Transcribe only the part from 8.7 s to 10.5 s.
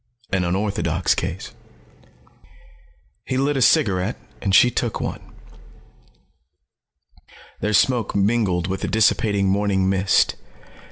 the dissipating morning mist.